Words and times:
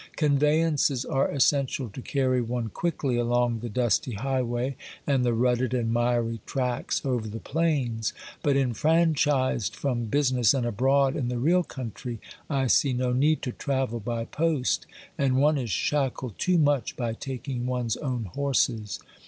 Conveyances 0.15 1.05
are 1.05 1.29
essential 1.29 1.87
to 1.89 2.01
carry 2.01 2.41
one 2.41 2.69
quickly 2.69 3.17
along 3.17 3.59
the 3.59 3.69
dusty 3.69 4.13
highway 4.13 4.75
and 5.05 5.23
the 5.23 5.31
rutted 5.35 5.75
and 5.75 5.93
miry 5.93 6.39
tracks 6.47 7.03
over 7.05 7.27
the 7.27 7.37
plains, 7.39 8.11
but 8.41 8.57
enfranchised 8.57 9.75
from 9.75 10.05
business 10.05 10.55
and 10.55 10.65
abroad 10.65 11.15
in 11.15 11.27
the 11.27 11.37
real 11.37 11.61
country, 11.63 12.19
I 12.49 12.65
see 12.65 12.93
no 12.93 13.13
need 13.13 13.43
to 13.43 13.51
travel 13.51 13.99
by 13.99 14.25
post, 14.25 14.87
and 15.19 15.35
one 15.37 15.59
is 15.59 15.69
shackled 15.69 16.39
too 16.39 16.57
much 16.57 16.97
by 16.97 17.13
taking 17.13 17.67
one's 17.67 17.95
own 17.97 18.23
horses. 18.25 19.01